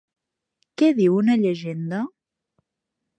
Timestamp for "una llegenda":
1.19-2.03